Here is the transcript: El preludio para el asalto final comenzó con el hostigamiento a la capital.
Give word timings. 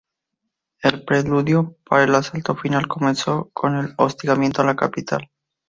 El 0.81 1.05
preludio 1.05 1.75
para 1.85 2.05
el 2.05 2.15
asalto 2.15 2.55
final 2.55 2.87
comenzó 2.87 3.51
con 3.53 3.75
el 3.75 3.93
hostigamiento 3.99 4.63
a 4.63 4.65
la 4.65 4.75
capital. 4.75 5.29